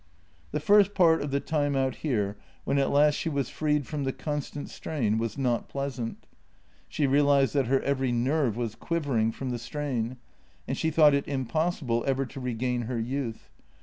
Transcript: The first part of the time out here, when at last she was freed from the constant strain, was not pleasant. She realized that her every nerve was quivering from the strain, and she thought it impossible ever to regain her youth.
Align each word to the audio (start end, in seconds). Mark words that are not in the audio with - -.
The 0.51 0.59
first 0.59 0.95
part 0.95 1.21
of 1.21 1.29
the 1.29 1.39
time 1.39 1.75
out 1.75 1.97
here, 1.97 2.35
when 2.63 2.79
at 2.79 2.89
last 2.89 3.13
she 3.13 3.29
was 3.29 3.49
freed 3.51 3.85
from 3.85 4.03
the 4.03 4.11
constant 4.11 4.67
strain, 4.71 5.19
was 5.19 5.37
not 5.37 5.69
pleasant. 5.69 6.25
She 6.89 7.05
realized 7.05 7.53
that 7.53 7.67
her 7.67 7.81
every 7.83 8.11
nerve 8.11 8.57
was 8.57 8.73
quivering 8.73 9.31
from 9.31 9.51
the 9.51 9.59
strain, 9.59 10.17
and 10.67 10.75
she 10.75 10.89
thought 10.89 11.13
it 11.13 11.27
impossible 11.27 12.03
ever 12.07 12.25
to 12.25 12.39
regain 12.39 12.81
her 12.87 12.97
youth. 12.99 13.51